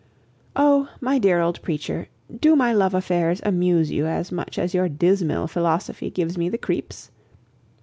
Oh! 0.55 0.89
my 0.99 1.19
dear 1.19 1.41
old 1.41 1.61
preacher, 1.61 2.07
do 2.35 2.55
my 2.55 2.73
love 2.73 2.95
affairs 2.95 3.39
amuse 3.43 3.91
you 3.91 4.07
as 4.07 4.31
much 4.31 4.57
as 4.57 4.73
your 4.73 4.89
dismal 4.89 5.45
philosophy 5.45 6.09
gives 6.09 6.39
me 6.39 6.49
the 6.49 6.57
creeps? 6.57 7.11